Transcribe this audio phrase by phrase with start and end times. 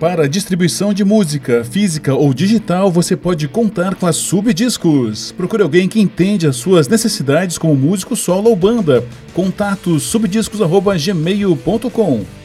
[0.00, 5.30] Para distribuição de música, física ou digital, você pode contar com a Subdiscos.
[5.32, 9.04] Procure alguém que entende as suas necessidades como músico solo ou banda.
[9.34, 12.39] Contato subdiscos@gmail.com.